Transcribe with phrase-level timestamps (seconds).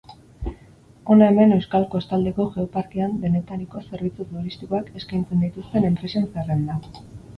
[1.15, 6.81] Hona hemen Euskal Kostaldeko Geoparkean denetariko zerbitzu turistikoak eskaintzen dituzten enpresen zerrenda.